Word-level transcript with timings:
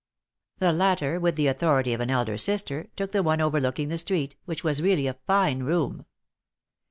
The 0.57 0.73
latter, 0.73 1.19
with 1.19 1.35
the 1.35 1.45
authority 1.45 1.93
of 1.93 2.01
an 2.01 2.09
elder 2.09 2.35
sister, 2.35 2.87
took 2.95 3.11
the 3.11 3.21
one 3.21 3.39
overlooking 3.39 3.89
the 3.89 3.99
street, 3.99 4.35
which 4.45 4.63
was 4.63 4.81
really 4.81 5.05
a 5.05 5.19
fine 5.27 5.61
room. 5.61 6.07